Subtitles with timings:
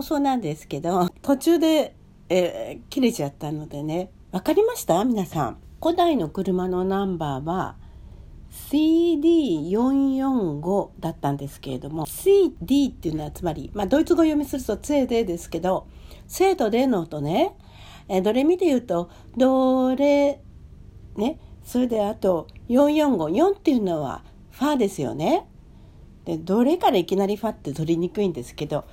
[0.00, 1.94] 放送なんですけど途中で、
[2.30, 4.10] えー、切れちゃったのでね。
[4.32, 5.04] 分かりました？
[5.04, 5.58] 皆さん。
[5.82, 7.76] 古代の車のナンバーは
[8.70, 15.86] CD445 だったんですけれども CD っていうのはつまり、まあ、ドイツ語読みすると「ツェデ」ですけど
[16.26, 17.54] 「生と「レ」の音ね、
[18.08, 20.40] えー、ドレミで言うと「ドレ」
[21.16, 25.46] ねそれであと4454っていうのはファですよね。
[26.24, 28.84] でどれからいきなりファって取りにくいんですけど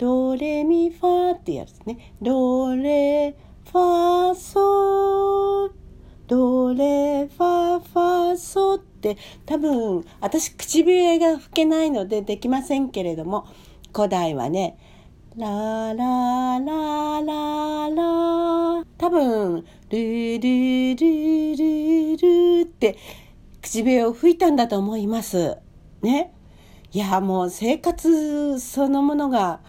[0.00, 2.14] ドレミファってやつね。
[2.22, 3.36] ドレ
[3.70, 5.70] ファソ
[6.26, 13.46] ドレファファソって多分私口笛が吹けないのでできませんけれども
[13.94, 14.78] 古代はね
[15.36, 18.84] ラララララ。
[18.96, 22.96] 多分ルルルルルって
[23.60, 25.58] 口笛を吹いたんだと思います。
[26.00, 26.32] ね。
[26.90, 29.60] いやもう生活そのものが、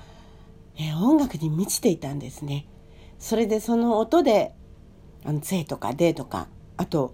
[0.96, 2.68] 音楽に満ちていたんですね。
[3.20, 4.54] それでその音で
[5.24, 7.14] あの「ゼ」とか「デ」とかあと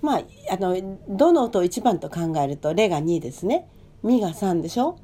[0.00, 0.76] まああの
[1.08, 3.68] どの音を1番と考えると「レ」が2ですね
[4.02, 4.96] 「ミ」が3でしょ。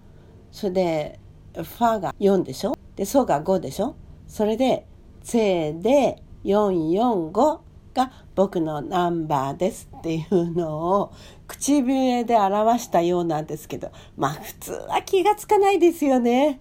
[0.52, 1.20] それで
[1.54, 2.76] 「ファ」が4でしょ。
[2.96, 3.96] で「ソ」が5でしょ。
[4.28, 4.86] それで
[5.22, 7.58] 「ゼ」で445
[7.94, 11.12] が僕のナンバーですっていうのを
[11.46, 16.60] 口笛で表したようなんですけどまあ普通は気がつかないですよね。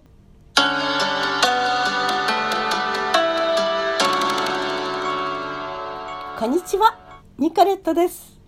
[6.44, 8.38] こんにちはニコレットです。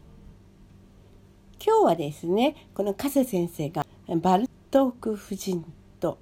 [1.58, 3.86] 今日はですねこの加瀬先生が
[4.20, 5.64] バルトーク夫人
[5.98, 6.18] と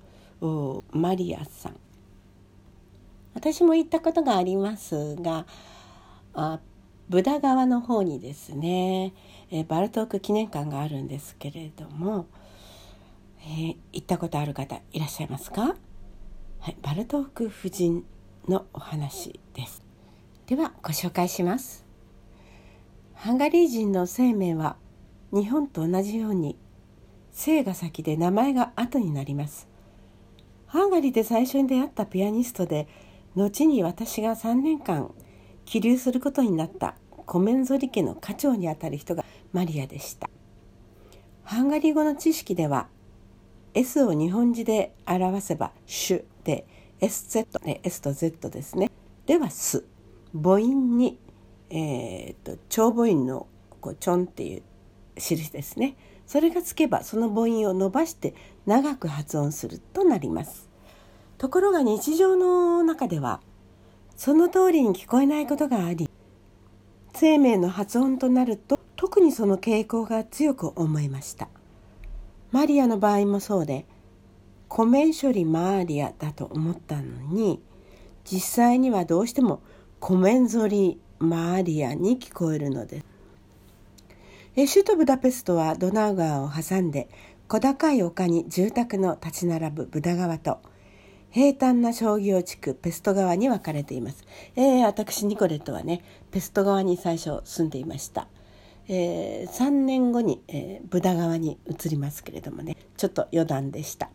[0.92, 1.76] マリアさん。
[3.34, 5.46] 私も行ったことがありますが
[6.32, 6.60] あ
[7.08, 9.12] ブダ川の方にですね、
[9.50, 12.28] え、バルトーク記念館があるんですけれども、
[13.40, 15.74] えー、行ったことある方いらっしゃいますか、
[16.60, 18.04] はい、バルトーク夫人
[18.46, 19.83] のお話です。
[20.46, 21.86] ではご紹介します。
[23.14, 24.76] ハンガリー人の生命は
[25.32, 26.58] 日本と同じように
[27.32, 29.66] 生が先で名前が後になります。
[30.66, 32.88] ハンガリーで最初に出会ったピアニストで
[33.34, 35.14] 後に私が3年間
[35.64, 40.28] 起立することになったコメンゾリ家の家長にあたる人がマリアでした。
[41.42, 42.88] ハンガリー語の知識では
[43.72, 46.66] S を日本字で表せば「シュ」で
[47.00, 48.90] SZ ね S と Z ですね。
[49.24, 49.86] では「す」
[50.34, 51.18] 母音に、
[51.70, 53.46] えーと、長母音の
[53.80, 54.62] こう「ちょん」っていう
[55.16, 55.96] 印ですね。
[56.26, 58.34] それがつけばその母音を伸ばして
[58.66, 60.68] 長く発音するとなります。
[61.38, 63.40] ところが日常の中では
[64.16, 66.08] 「その通りに聞こえないことがあり
[67.14, 71.48] 生命の発音となると特にその傾向が強く思いました。
[72.52, 73.86] マリアの場合もそうで
[74.68, 77.02] コメン処理マーリアだと思ったの
[77.32, 77.60] に
[78.24, 79.60] 実際にはどうしても
[80.06, 83.00] コメンゾリマーリアに聞こえるので
[84.66, 87.08] す首都ブダペストはドナウ川を挟んで
[87.48, 90.60] 小高い丘に住宅の立ち並ぶブダ川と
[91.30, 94.26] 平坦な商業地区ペスト川に分かれています。
[94.56, 98.28] えー、私ニコレットはねペスト川に最初住んでいました。
[98.88, 104.10] えー、3年後に、えー、ブダ川に移りますけれどもねちょっと余談でした。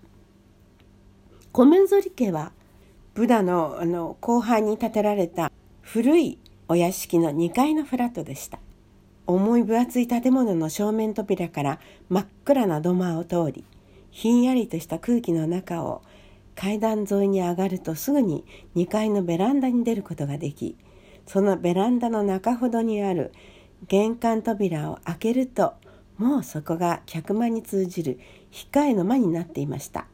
[1.52, 2.52] コメンゾリ家は
[3.16, 5.52] ブダのあの後半に建てられた
[5.82, 8.60] 古いお屋敷の2階のフラットでした。
[9.30, 11.80] 重い分厚い建物の正面扉から
[12.10, 13.64] 真っ暗な土間を通り
[14.10, 16.02] ひんやりとした空気の中を
[16.56, 18.44] 階段沿いに上がるとすぐに
[18.76, 20.76] 2階のベランダに出ることができ
[21.28, 23.32] そのベランダの中ほどにある
[23.88, 25.76] 玄関扉を開けると
[26.18, 28.20] もうそこが客間に通じる
[28.52, 30.08] 控えの間になっていました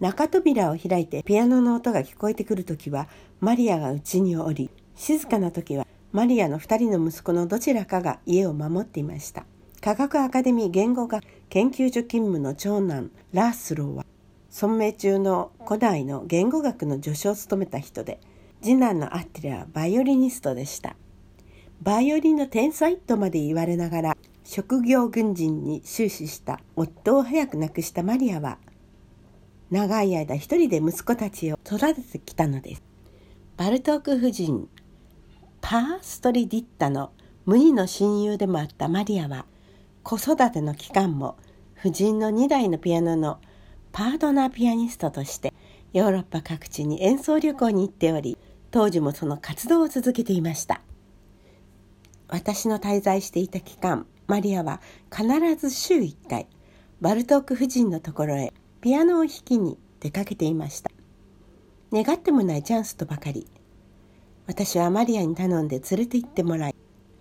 [0.00, 3.08] 中扉を開いてピアノの音が聞こえてくる時は
[3.44, 9.44] マリアが家におり静かな時はマリアの2人の息子のどちらかが家を守っていました。
[9.82, 14.06] 科学アカデミー言語学研究所勤務の長男ラースローは
[14.50, 18.18] 存命中の古代の言語学の助手を務めた人で
[18.62, 20.96] 次男のアッティラはバイオリニストでした。
[21.82, 26.60] バイオリンの天才とまで言われながら職業軍人に終始した。
[26.76, 28.56] 夫を早く亡くしたマリアは
[29.70, 32.93] 長い間一人で息子たちを育ててきたのです。
[33.56, 34.68] バルトーク夫人
[35.60, 37.12] パーストリディッタの
[37.46, 39.46] 無二の親友でもあったマリアは
[40.02, 41.38] 子育ての期間も
[41.78, 43.38] 夫人の2台のピアノの
[43.92, 45.54] パートナーピアニストとして
[45.92, 48.36] ヨーロッパ各地に演奏旅行に行っており
[48.72, 50.80] 当時もその活動を続けていました。
[52.26, 54.80] 私の滞在していた期間マリアは
[55.14, 56.48] 必ず週1回
[57.00, 60.90] バルトーク夫人のところへピアノを弾きに出かけていました。
[61.94, 63.46] 願ってもないチャンスとばかり。
[64.48, 66.74] 私はマリアに頼んで連れて行ってもらい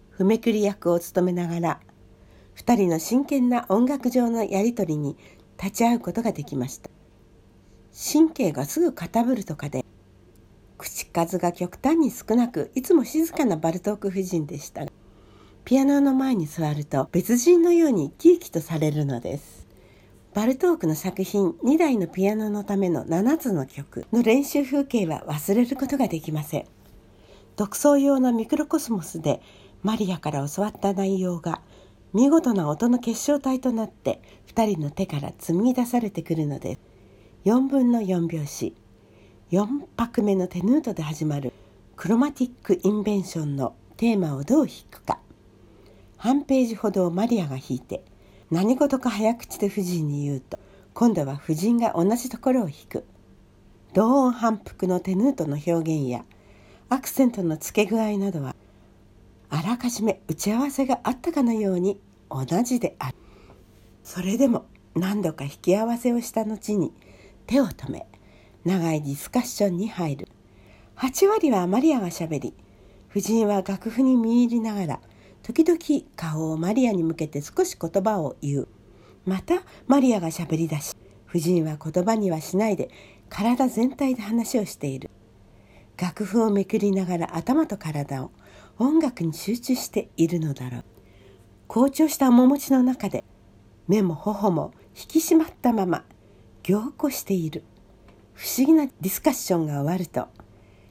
[0.09, 1.79] 譜めくり役を務めながら
[2.57, 5.15] 2人の真剣な音楽上のやり取りに
[5.61, 6.89] 立ち会うことができました。
[8.13, 9.85] 神経がすぐ傾るとかで
[10.79, 14.91] 口数が極端に少なくいつも静かなバルトーク夫人でしたが
[15.63, 19.62] ピアノの前に座ると別人のように生き生きとされるのです。
[20.33, 26.65] バルトークの作品2台のピアノのための7つの曲の練習風景は忘れることができません。
[27.55, 29.41] 独奏用のミクロコスモスで
[29.83, 31.61] マリアから教わった内容が
[32.13, 36.79] 見事な音の結晶体となって2人の手から紡ぎ出されてくるのです。
[37.45, 38.73] 4分の4拍子。
[39.51, 41.53] 4拍目のテヌートで始まる
[41.95, 45.19] クロマティック・インベンションのテーマをどう弾くか。
[46.17, 48.03] 半ページほどをマリアが弾いて
[48.51, 50.59] 何事か早口で夫人に言うと
[50.93, 53.05] 今度は夫人が同じところを弾く。
[53.93, 56.25] 同音反復のテヌートの表現や
[56.89, 58.55] アクセントの付け具合などは
[59.49, 61.99] あらかじめ打ち合わせがあったかのように
[62.29, 63.15] 同じである。
[64.03, 66.91] それでも何度か引き合わせをした後に
[67.45, 68.07] 手を止め
[68.65, 70.27] 長いディスカッションに入る。
[70.95, 72.53] 8割はマリアがしゃべり
[73.09, 74.99] 夫人は楽譜に見入りながら
[75.43, 75.77] 時々
[76.15, 78.67] 顔をマリアに向けて少し言葉を言う。
[79.25, 80.95] またマリアがしゃべり出し
[81.29, 82.89] 夫人は言葉にはしないで
[83.29, 85.09] 体全体で話をしている。
[85.97, 88.31] 楽譜をめくりながら頭と体を
[88.79, 90.83] 音楽に集中しているのだろう。
[91.67, 93.23] 好調した面持ちの中で
[93.87, 96.05] 目も頬も引き締まったまま
[96.63, 97.63] 凝固している。
[98.33, 100.27] 不思議なディスカッションが終わると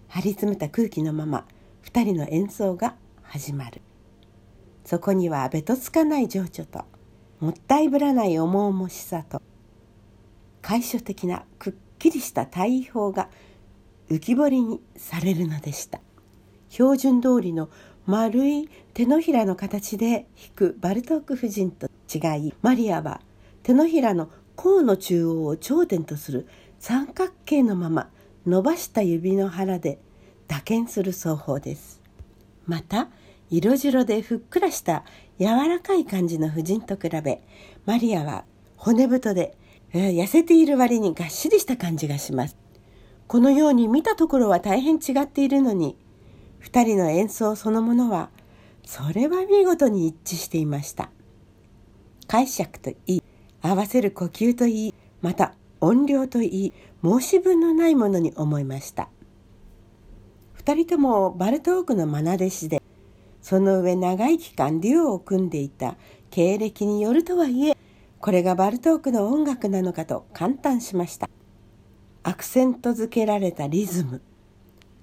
[0.08, 1.46] 張り詰めた空気のまま
[1.84, 3.80] 2人の演奏が始まる。
[4.84, 6.84] そこにはべとつかない情緒と
[7.40, 9.42] もったいぶらない重々しさと
[10.60, 13.28] 解消的なくっきりした対比法が
[14.08, 16.00] 浮き彫りにされるのでした。
[16.68, 17.68] 標準通りの
[18.06, 23.20] 丸い手のひらの形で弾くバルトーク夫人と違いマリアは
[23.62, 26.48] 手のひらの甲の中央を頂点とする
[26.78, 28.10] 三角形のまま
[28.46, 29.98] 伸ばした指の腹で
[30.48, 32.00] 打鍵する奏法です。
[32.66, 33.08] また
[33.52, 35.04] 色白でふっくらした
[35.38, 37.42] 柔らかい感じの婦人と比べ
[37.84, 38.46] マリアは
[38.76, 39.54] 骨太で、
[39.92, 42.56] えー、痩せている割にがっしりした感じがします。
[43.28, 45.96] このように見たところは大変違っているのに
[46.62, 48.30] 2人の演奏そのものは
[48.86, 51.10] それは見事に一致していました。
[52.26, 53.22] 解釈といい
[53.60, 56.72] 合わせる呼吸といいまた音量といい
[57.04, 59.10] 申し分のないものに思いました。
[60.64, 62.81] 2人ともバルトークの愛弟子で
[63.42, 65.96] その上長い期間デュオを組んでいた
[66.30, 67.76] 経歴によるとはいえ
[68.20, 71.28] これがバルトークの音楽なのかと感嘆しました。
[72.22, 74.22] アクセント付けられたリズム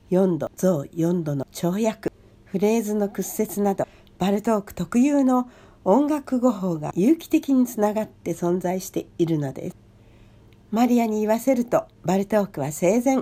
[0.10, 2.14] 4度増4度の跳躍
[2.46, 3.86] フレーズの屈折など
[4.18, 5.50] バルトーク特有の
[5.84, 9.76] 音楽語法が有機的につながって存在しているのです。
[10.72, 13.18] マリアに言わせるとバルトークは生前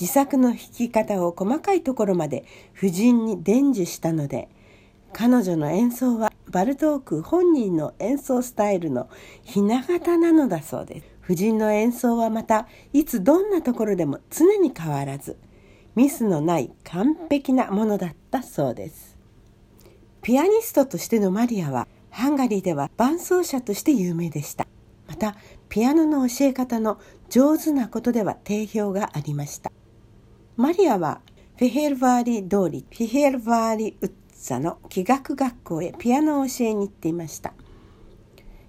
[0.00, 4.48] 自作の弾き方を細かいところまで夫人に伝授したので
[5.12, 9.10] 彼女の演奏はバルトーク本人の演奏スタイルの
[9.42, 11.06] ひな形なのだそうです。
[11.22, 15.36] 夫人の演奏はまたいつどんなところでも常に変わらず
[15.94, 19.18] ミスのない完璧なものだったそうです。
[20.22, 24.66] ピアニストとしてのマリアはハンガリーでは伴奏者として有名でした。
[25.06, 25.36] また
[25.68, 29.70] ピアノの教え方の上手なことでは定評がありました。
[30.60, 31.22] マリアは
[31.56, 37.54] フィヘルバーリ通りフィヘルバーリウッツァの器楽学校へピアノを教えに行っていました。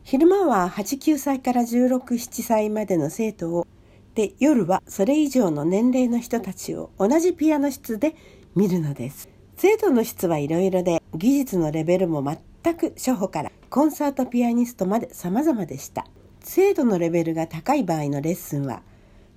[0.05, 3.67] 昼間は89歳から167歳までの生徒を
[4.15, 8.15] で夜はそれ以上の年齢の人たちを同じピアノ室で
[8.55, 9.27] 見るのです。
[9.57, 16.07] 生徒の質はいろいろで技術のレベルも全く初歩からコンサートピアニストまで様々でした。
[16.39, 18.81] 精度のレベルが高い場合のレッスンは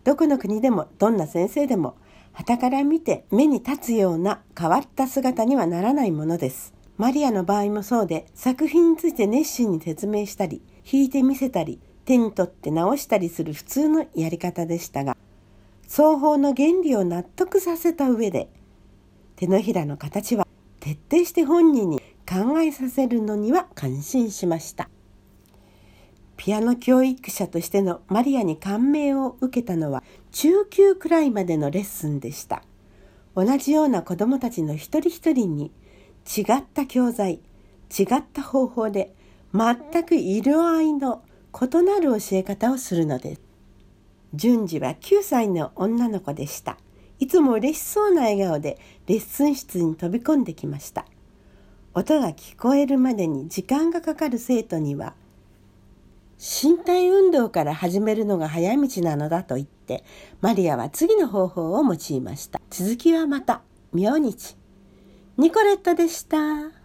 [0.04, 1.96] どこの国でもどんな先生でも
[2.34, 6.74] 傍から見て目に立つような変わった姿にはならないものです。
[6.96, 15.16] マリアの場合もそうで作品について熱心に説明したり弾いてみせたり手に取って直したりする普通のやり方でしたが
[15.88, 18.48] 双方の原理を納得させた上で
[19.36, 20.46] 手のひらの形は
[20.78, 24.88] 徹底して本人に考えさせるのには感心しました。
[26.36, 32.62] ピアノ教育者としてのマリアに感銘を受けたのは中級くらいまでのレッスンでした。
[33.36, 35.72] 同じような子供たちの一人一人に
[36.24, 37.40] 違った教材、
[37.96, 39.14] 違った方法で
[39.52, 41.22] 全く色合いの
[41.52, 43.40] 異なる教え方をするのです。
[44.34, 46.76] 順次は9歳の女の子でした。
[47.20, 51.06] いつも嬉しそうな笑顔でレッスン室に飛び込んできました。
[51.94, 55.14] 音が聞こえるまでに時間がかかる生徒には
[56.44, 60.04] 身体運動から始めるのが早道なのだと言って
[60.42, 62.60] マリアは次の方法を用いました。
[62.68, 63.62] 続きはまた。
[63.94, 64.58] 明日。
[65.38, 66.83] ニコレットでした。